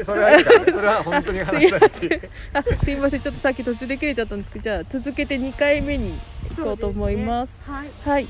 [0.00, 0.58] あそれはいいから。
[0.64, 2.20] ね それは本当に話したいし
[2.52, 6.18] あすいませんちょっとさっき途中で切れちゃったんですけどじゃあ続けて2回目に
[6.56, 7.58] 行こうと思います。
[7.66, 7.90] はい。
[8.04, 8.28] はい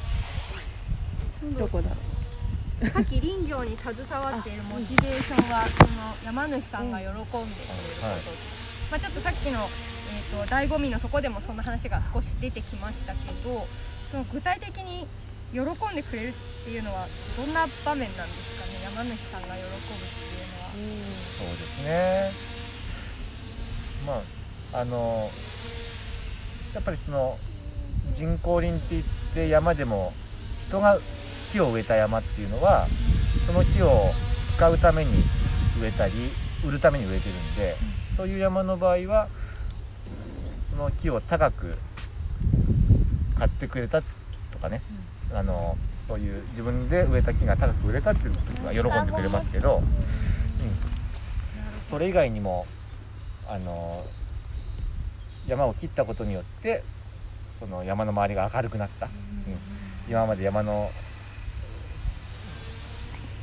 [1.59, 1.97] どこだろ
[2.93, 7.49] さっき林業に携わっているモチベーションはその山主さんが喜んでくれる
[7.97, 8.17] こと、はい。
[8.91, 9.69] まあ、ちょっとさっきの、
[10.33, 13.67] えー、と醍醐味のとこでもその話が少し出てきましたけど
[14.11, 15.07] その具体的に
[15.53, 18.83] 喜んでくれるっていうのはどんな場面なんですかね？
[18.85, 20.71] 山主さんが喜ぶっていうのは。
[21.39, 22.33] そうですね。
[24.07, 24.23] ま
[24.73, 25.31] ああの
[26.73, 27.39] やっぱりその
[28.15, 29.05] 人工林って言っ
[29.35, 30.13] て山でも
[30.69, 31.01] 人が
[31.53, 32.87] 木を植えた山っていうのは
[33.47, 34.13] その木を
[34.57, 35.25] 使うために
[35.81, 36.13] 植えたり
[36.65, 37.77] 売るために植えてるんで、
[38.17, 39.29] そういう山の場合は
[40.71, 41.77] その木を高く
[43.37, 44.03] 買ってくれた
[44.53, 44.83] とかね、
[45.33, 45.77] あの
[46.09, 49.85] そういう自分で植えた木が高く売れたっていう時は喜んでくれますけど、うん、
[51.89, 52.67] それ以外にも
[53.49, 54.05] あの
[55.47, 56.83] 山を切ったことによって
[57.59, 59.13] その山の周りが明るくなった、うん、
[60.09, 60.91] 今まで山の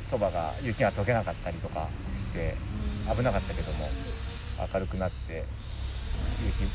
[0.09, 1.87] そばが雪が溶けなかったりとか
[2.21, 2.55] して
[3.13, 3.89] 危なかったけども
[4.73, 5.45] 明るくなって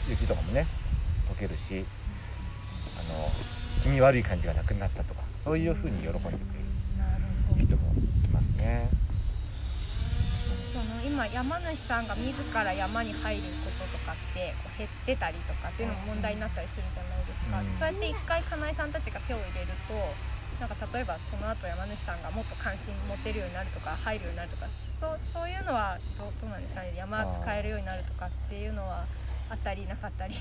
[0.08, 0.66] 雪雪とかもね
[1.30, 1.84] 溶けるし
[2.98, 3.30] あの
[3.82, 6.38] 気味悪い感じがなくなったとかそういうふうに喜んでくれる
[7.58, 7.92] 人も
[8.24, 8.88] いますね。
[10.72, 17.66] その今山主さんが自ら山に入ることとかってこう減ってたりとかっていうのも問題になったりするじゃないですか、うん。
[17.78, 19.94] そうやって一回金井さんたちが手を入れると
[20.60, 24.66] なんか例えばその後山主さんがもっと関心持てるようになるとか入るようになるとか
[25.00, 26.94] そうそういうのはどうどうなんですかね？
[26.96, 29.04] 山使えるようになるとかっていうのは
[29.50, 30.40] あったりなかったりど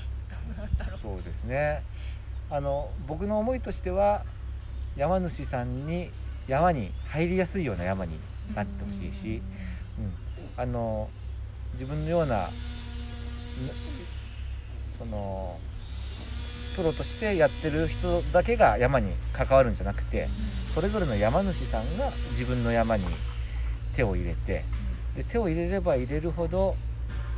[0.54, 1.00] うなんだろう。
[1.02, 1.82] そうですね
[2.52, 4.26] あの僕の思いとしては
[4.94, 6.10] 山主さんに
[6.46, 8.20] 山に入りやすいような山に
[8.54, 9.42] なってほしいし、
[9.98, 10.12] うん、
[10.58, 11.08] あの
[11.72, 12.50] 自分のようなな
[14.98, 15.58] その
[16.76, 20.28] プロとしてやってる人だけが山に関わるんじゃなくて
[20.74, 23.06] それぞれの山主さんが自分の山に
[23.96, 24.66] 手を入れて
[25.16, 26.76] で手を入れれば入れるほど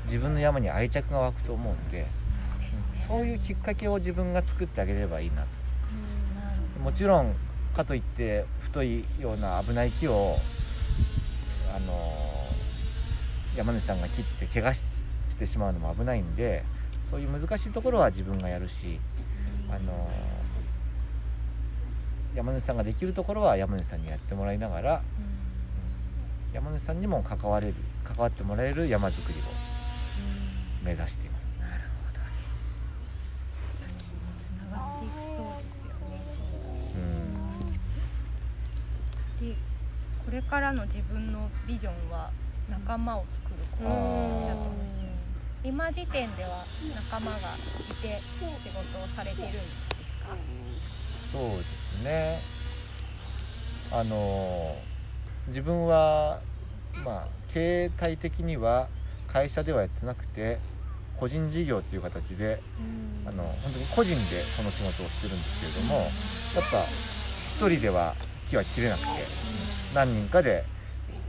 [0.06, 2.23] 自分の山に愛着が湧くと思うんで。
[3.10, 5.46] うんそういうきっかけを自分が作ってあげればいいな
[6.82, 7.34] もちろん
[7.74, 10.36] かといって太いような危ない木を
[11.74, 11.94] あの
[13.56, 14.80] 山主さんが切って怪我し
[15.30, 16.64] してしまうのも危ないんで
[17.10, 19.00] そういう難しいところは自分がやるし
[19.70, 20.08] あの
[22.34, 25.02] 山主さんができるところは山主さんにやってもらいながら
[26.52, 29.42] 山主さんにも関われる関わってもらえる山づくりを
[30.84, 31.43] 目指しています。
[40.48, 42.30] からの自分のビジョンは
[42.70, 45.14] 仲間を作ることとおっしゃってましたよね
[45.64, 46.64] 今時点では
[47.10, 47.38] 仲間が
[47.90, 48.20] いて
[48.62, 49.62] 仕事をされてるんです
[50.26, 50.36] か？
[51.32, 51.64] そうで
[51.98, 52.40] すね。
[53.90, 54.76] あの
[55.48, 56.40] 自分は
[57.04, 58.88] まあ経営体的には
[59.28, 60.58] 会社ではやってなくて
[61.18, 62.60] 個人事業っていう形で
[63.26, 66.10] あの本当に個人でこの仕事をしてるんですけれどもやっ
[66.70, 66.84] ぱ
[67.56, 68.14] 一人では
[68.50, 69.06] 木は切れなくて
[69.94, 70.64] 何人かで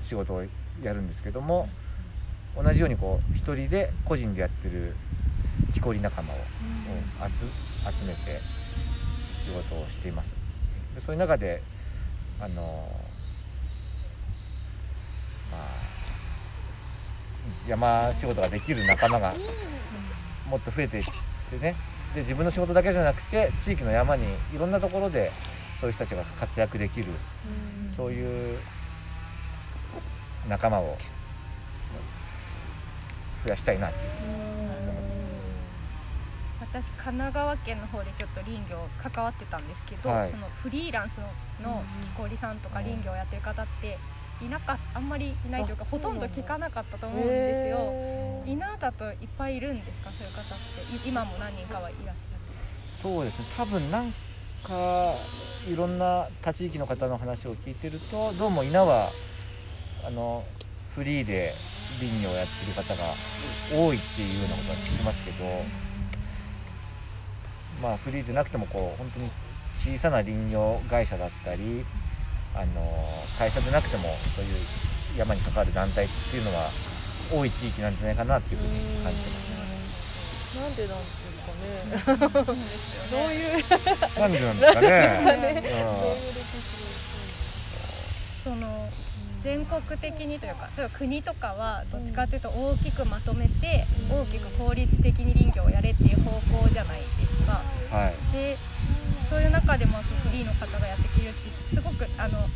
[0.01, 0.43] 仕事を
[0.83, 1.69] やるんですけども
[2.55, 4.95] 同じようにこう一人で個人でやってる
[5.73, 8.41] 木こり仲間を集集めて
[9.43, 10.29] 仕事をしています。
[10.95, 11.61] でそういう中で
[12.39, 12.89] あの
[15.51, 15.61] まあ
[17.67, 19.35] 山仕事ができる仲間が
[20.49, 21.75] もっと増えていってね。
[22.15, 24.23] で自分の仕事だけじゃなくて地域の山に
[24.53, 25.31] いろんなところで
[25.81, 27.07] そういう人たちが活躍できる
[27.95, 28.57] そういう
[30.49, 30.97] 仲間を
[33.45, 34.05] 増やしたいなっていう。
[36.61, 40.31] 私神奈川県の方でちょっと林業関わってたんですけど、はい。
[40.31, 41.17] そのフリーランス
[41.61, 41.83] のの
[42.15, 43.97] 木こりさんとか林業をやってる方って
[44.41, 47.93] いなかあんまりいないというかあほとんど聞かなかったと思うんですよ。
[48.45, 50.11] 稲田といっぱいいるんですか？
[50.17, 50.45] そういう方っ
[50.91, 51.07] て。
[51.07, 52.39] い今も何人かはいらっしゃる？
[53.01, 53.45] そうですね。
[53.55, 54.13] 多分なん
[54.67, 55.15] か
[55.67, 59.11] いろんな他地域の方の話を聞いてるとどうも稲は
[60.05, 60.43] あの
[60.95, 61.55] フリーで
[61.99, 63.15] 林業をやってる方が
[63.71, 65.37] 多いっていうようなことは聞きますけど
[67.81, 69.29] まあフリーでなくてもこう本当に
[69.77, 71.85] 小さな林業会社だったり
[72.55, 74.03] あの会社でなくても
[74.35, 76.71] そういう山に関わる団体っていうのは
[77.31, 79.45] 多い地域なんじゃないかなっていうふうに感じてます。
[80.55, 80.97] なんでなん
[81.53, 82.17] ですかね
[83.11, 85.63] どういうなんでなんですかね。
[88.43, 88.89] その
[89.43, 96.31] 全国的にというか例えば国とかはどっちかというと大きくまとめてうん大きく効率的に林業をやれっていう方
[96.63, 97.61] 向じゃないですか。
[97.95, 98.57] はいで
[99.29, 102.47] そういう中でもフリーの方がやってきるってすごくあの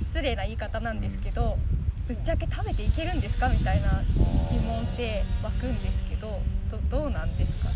[0.00, 1.58] 失礼な言い方なんですけど
[2.06, 4.02] ぶっちゃけ食べていけるんですかみたいな
[4.50, 6.40] 疑問って湧くんですけど
[6.70, 7.67] どどうなんですか？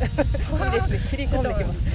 [0.00, 1.00] いいですね。
[1.10, 1.92] 切り込んできますね。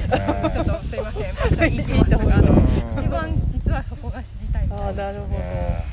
[0.51, 1.33] ちょっとすいません。
[1.35, 1.67] ます。
[1.67, 5.39] いいいますがあの一番実はそこが知りたいあーなるほど。
[5.39, 5.85] ね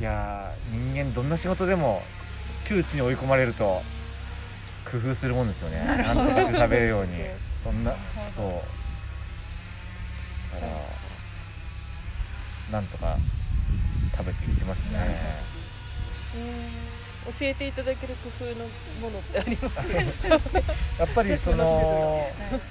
[0.00, 2.02] いやー人間どんな仕事でも
[2.64, 3.82] 窮地に追い込まれると
[4.90, 5.84] 工夫するもんですよね。
[5.84, 7.10] なんとかして食べるように。
[7.62, 7.92] そんな
[8.34, 8.44] そう。
[10.54, 10.72] だから
[12.72, 13.18] なんとか
[14.16, 15.44] 食べていきますね。
[16.34, 18.64] うん教えていただける工夫の
[19.00, 19.92] ものってあります？
[20.98, 22.34] やっぱりそのはい。
[22.40, 22.62] そうで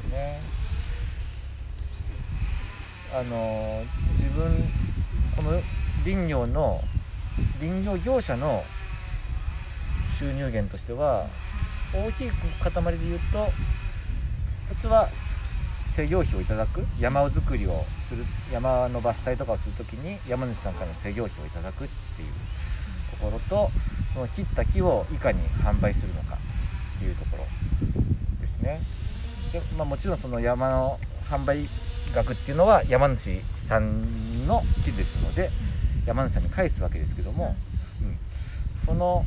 [0.00, 0.40] すよね。
[3.12, 3.82] あの
[4.20, 4.52] 自分
[5.36, 5.62] この
[6.04, 6.82] 林業の
[7.60, 8.64] 林業業者の
[10.18, 11.26] 収入源としては
[11.94, 13.50] 大きい塊で言うと
[14.72, 15.08] 一つは
[15.96, 22.32] 制業費をいただく山を作りをする山の伐採とかをするときに山主さんからの制業費をいただくっていう。
[22.32, 22.67] と
[23.18, 23.70] ころと
[24.14, 26.38] その切った木をいかに販売するのか
[26.96, 27.44] っていうところ
[28.40, 28.80] ですね。
[29.52, 30.98] で、まあ、もちろんその山の
[31.30, 31.64] 販売
[32.14, 35.50] 額っていうのは山主さんの木ですので
[36.06, 37.54] 山主さんに返すわけですけども、
[38.02, 38.18] うん、
[38.86, 39.24] その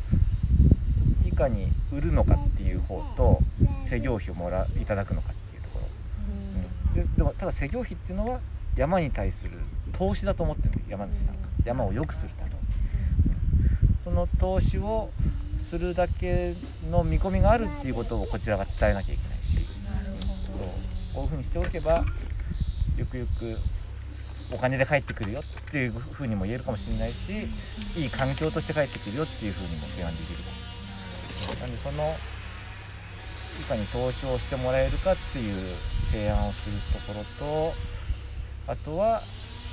[1.25, 3.39] いかに売るのかっていう方と
[3.89, 5.85] 施業費をもらいただくのかっていうところ、
[6.97, 8.39] うん、ででもただ施業費っていうのは
[8.75, 9.59] 山に対する
[9.93, 11.41] 投資だと思ってる山主さん。
[11.41, 12.55] が山を良くするために、
[14.03, 15.09] その投資を
[15.69, 16.55] するだけ
[16.89, 20.67] の見込みがあるっていうことをこちらが伝えなきゃいけないし、なそう
[21.13, 22.03] こういうふうにしておけば
[22.97, 23.57] ゆくゆく
[24.51, 27.17] お金で帰ってくるよっていうふうにも言えるかもしれないし
[27.95, 30.39] いい環境として帰ってくるよっていうふうにも提案できる
[31.59, 32.15] なんでその
[33.59, 35.75] いかに投資をしてもらえるかっていう
[36.11, 37.73] 提案をするところと
[38.67, 39.23] あとは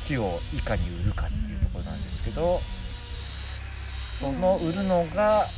[0.06, 2.60] 木をいかに売るかっていうところなんですけど
[4.20, 5.48] その売るのが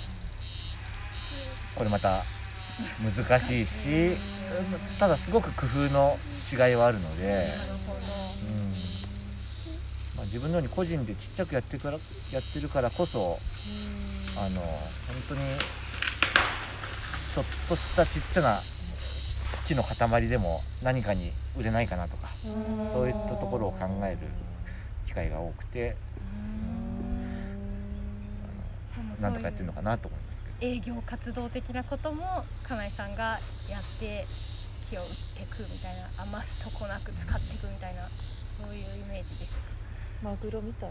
[1.75, 2.25] これまた
[3.03, 4.17] 難しいし
[4.99, 6.19] ただすごく工夫の
[6.49, 7.55] しがいはあるので、
[8.43, 8.71] うん。
[10.17, 11.99] まあ、自分のように個人でちっちゃくやってから
[12.31, 13.39] やってるからこそ
[14.37, 14.81] あの本
[15.29, 15.41] 当に
[17.35, 18.63] ちょっとしたちっちゃな
[19.67, 22.29] 木の塊でも何かに売れないかなとか
[22.93, 24.19] そういったところを考える
[25.07, 25.97] 機会が多くて
[28.99, 30.73] あのなんとかやってるのかなと思いますけど。
[30.73, 34.27] 営業活動的なことも金井さんがやって
[34.91, 38.09] 木を売ってくみたいな余すとこなく使っていくみたいな
[38.59, 39.53] そういうイメージです
[40.23, 40.91] マグロみたい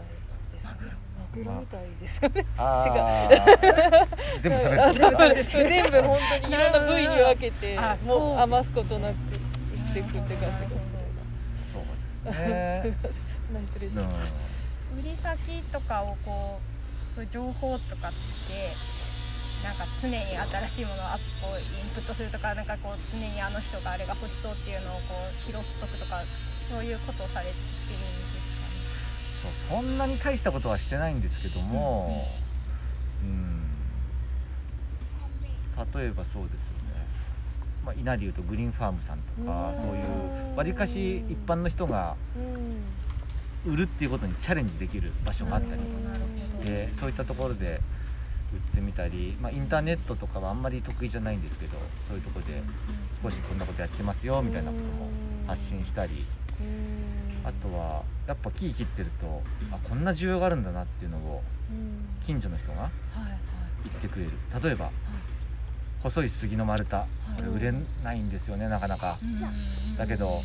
[0.52, 0.90] ですマグロ。
[1.20, 2.46] マグロみたいですよね。
[2.56, 4.42] あー。
[4.42, 5.44] 全部食べる。
[5.50, 9.16] 全部本当にいろんな部位に分けてあもう余すことなく売
[9.90, 10.68] っていくって感じがする
[11.72, 12.94] そうですね。
[13.52, 14.32] 何 失礼しうんまし
[14.98, 16.79] 売り先とかをこう
[17.20, 18.12] そういう情報とかっ
[18.48, 18.72] て
[19.62, 26.22] なんか常に新しいものをアップをインプットするとかなんかこう常にあの人があれが欲しそうっていうのをこう拾っとくとか
[26.70, 32.26] そういうことをされてるんですそうそんなに大したことはしてないんですけども、
[33.22, 33.68] うん、
[36.00, 37.04] 例えばそうですよね、
[37.84, 42.16] まあ、稲でいうとグリーンファームさんとかうんそういうわりかし一般の人が
[43.66, 47.80] 売るっていうことにチャレンジできる場所があったりなるほどなるほどでそういったところで
[48.52, 52.62] 売ってみたり、まあ、インターネットとかはあんまり得意じゃないんですけどそういうところで
[53.22, 55.08] 少しこんなことやってますよみたいなことも
[55.46, 56.26] 発信したり
[57.44, 61.42] あとはやっぱ木切ってるとあこんな需要があるんだなっていうのを
[62.26, 62.90] 近所の人が
[63.84, 64.32] 言ってくれる。
[64.62, 64.90] 例えば
[66.02, 66.96] 細い杉の丸太
[67.36, 69.18] これ売れないんですよねなかなか。
[69.96, 70.42] だけど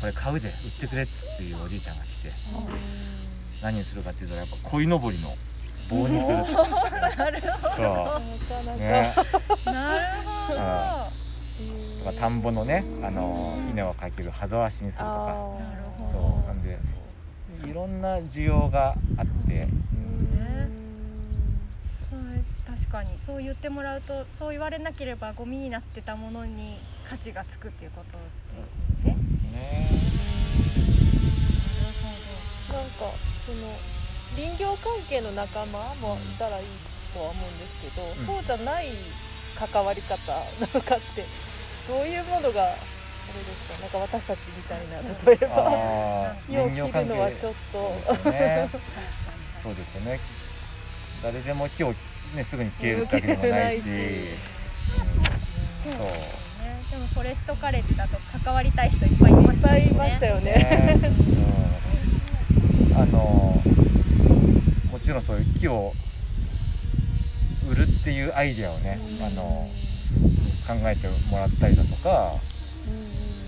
[0.00, 2.32] これ買うで売ってくれっつっていうおじいちゃんが来て
[3.62, 5.36] 何にするかっていうとやっぱ鯉のぼりの
[5.88, 6.36] 棒にする。
[7.16, 8.20] なるほそなか
[8.62, 9.14] なか、うね。
[9.64, 10.60] どなるほど。
[10.60, 11.10] あ
[11.98, 15.06] とか田んぼのねあの稲をかける葉ざわしにするとか。
[15.06, 16.46] あーなるほそう。
[16.46, 16.78] なんで
[17.64, 19.68] いろんな需要があって、ね。
[22.10, 23.10] それ確かに。
[23.24, 28.68] そう言ってもらうとそう言われなければゴミになってたものに価値がつくっていうことで
[29.00, 29.16] すね。
[29.16, 30.83] ですね
[32.74, 33.14] なんか
[33.46, 33.70] その
[34.34, 36.66] 林業関係の仲間もいたらいい
[37.14, 38.26] とは思うんですけど、うん。
[38.26, 38.86] そうじゃない
[39.54, 41.24] 関わり方なのかって
[41.86, 42.74] どういうものが
[43.34, 43.40] で
[43.70, 47.94] すかなんか私たちみたいな例えばああ木を切るのはちょっと。
[48.14, 50.20] そうですよね確かにそうですよね。
[51.22, 51.94] 誰でも木を
[52.34, 53.84] ねすぐに切れるわけでもないし。
[53.84, 54.00] で
[56.98, 59.78] もフォレストカレッジだと関わりたい人いっぱいいまいっしたよね。
[59.78, 61.00] ぱいいましたよねね
[62.90, 63.60] うんあの
[64.90, 65.92] もちろんそういう木を
[67.68, 69.68] 売るっていうアイデアをねあの
[70.64, 72.34] 考えてもらったりだとか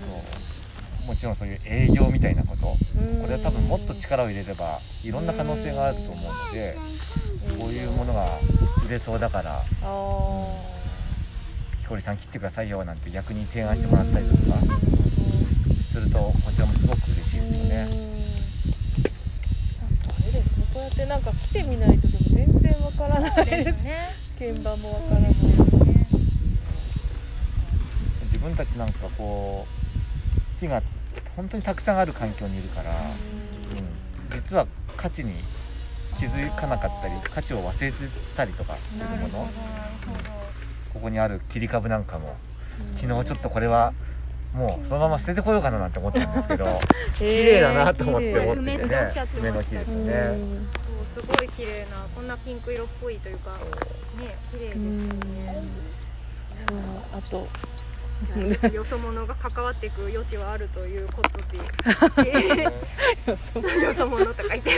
[0.01, 1.07] そう。
[1.07, 2.63] もちろんそういう営業みたいなこと。
[2.65, 2.77] こ
[3.25, 6.77] れは多分もっと力を入れればいろんな可能性があると思うので
[7.57, 8.27] こういうものが
[8.85, 9.63] 売れそうだから
[11.79, 14.57] ひこりさん切ってくださいよなんて逆に提案してもらったりだとか
[15.93, 17.87] するとこちらもすごく嬉しいですよね。
[20.77, 24.13] こうやってなんか来てみないとでも全然わからないでですすね。
[24.39, 25.33] 現場もわからない。
[25.33, 25.37] し
[28.25, 29.65] 自分たちなんかこ
[30.55, 30.83] う木が
[31.35, 35.43] 本当にたくさんある環境にいるから、うん、実は価値に
[36.19, 37.97] 気づかなかったり価値を忘れて
[38.35, 39.49] たりとかするもの。
[40.93, 42.37] ここにある切り株なんかも
[42.99, 43.93] 昨日ちょっとこれは
[44.53, 46.65] もうそのまま捨ててこようかななんて思ったんですけど
[47.17, 50.13] 綺麗だなと思って思っててね梅の木ですよね。
[51.15, 55.63] そうすごい綺麗なこんなピンク色っぽいというかね綺麗ですよね。
[56.67, 56.77] そう
[57.13, 57.47] あと
[58.73, 64.71] よそ者が関わっていく余地はあるということでよそ者とか言って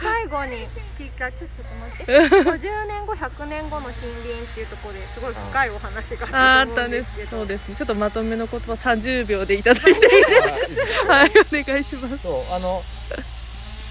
[0.00, 0.68] 最後に
[0.98, 4.10] 聞いたちょっと待って50年後100年後の森林
[4.42, 9.54] っていうところですごい深いお話があったたんですですけどそうですねちょっとまとめの言葉30秒で。
[9.54, 12.82] いただいていいですかはいお願いしますそうあの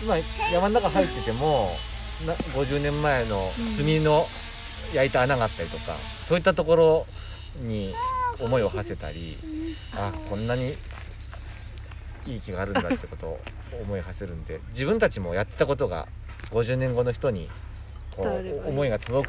[0.01, 0.17] 今
[0.51, 1.75] 山の中入ってても
[2.25, 4.27] な50年前の炭の
[4.93, 5.97] 焼いた穴があったりとか、
[6.29, 7.07] そういったところ
[7.57, 7.93] に
[8.39, 9.37] 思いを馳せたり
[9.95, 10.75] あこんなに
[12.25, 13.39] いい気があるんだってことを
[13.81, 16.07] 思いを馳せるんで自分たちもやってたことが
[16.51, 17.49] 50年後の人に
[18.15, 19.25] こう思いが届